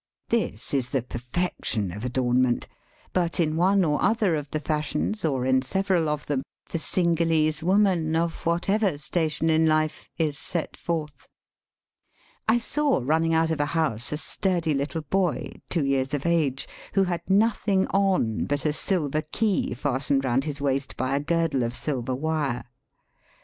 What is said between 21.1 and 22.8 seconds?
a girdle of silver wire.